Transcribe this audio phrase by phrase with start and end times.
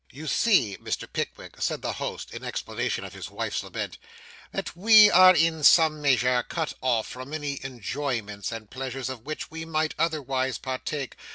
[0.11, 1.07] 'You see, Mr.
[1.07, 3.99] Pickwick,' said the host in explanation of his wife's lament,
[4.51, 9.51] 'that we are in some measure cut off from many enjoyments and pleasures of which
[9.51, 11.17] we might otherwise partake.